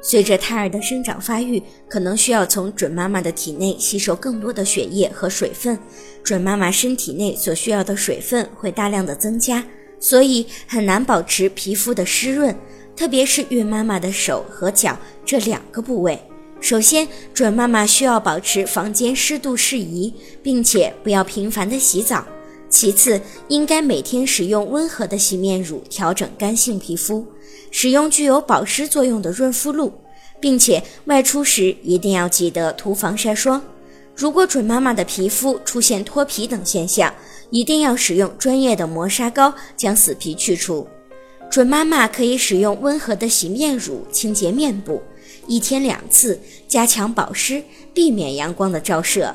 [0.00, 5.78] 随着胎儿的生长发育，可能需要从准妈妈的体内吸收更多的血液和水分，
[6.22, 9.64] 准妈妈身体内所需要的水分会大量的增加，
[9.98, 12.56] 所以很难保持皮肤的湿润，
[12.96, 16.18] 特别是孕妈妈的手和脚这两个部位。
[16.60, 22.26] 首先，准妈妈需要保持房间湿度适宜，并且不要频繁的洗澡。
[22.70, 27.26] 其次，应该每天使用温和的洗面乳调整干性皮肤，
[27.70, 29.92] 使用具有保湿作用的润肤露，
[30.38, 33.62] 并且外出时一定要记得涂防晒霜。
[34.14, 37.12] 如果准妈妈的皮肤出现脱皮等现象，
[37.50, 40.86] 一定要使用专业的磨砂膏将死皮去除。
[41.50, 45.00] 准妈妈可以使用温和的洗面乳清洁面部，
[45.46, 47.62] 一天两次，加强保湿，
[47.94, 49.34] 避免阳光的照射。